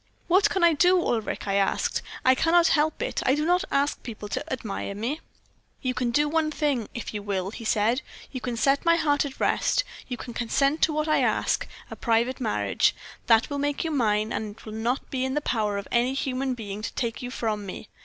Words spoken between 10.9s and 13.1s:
what I ask a private marriage;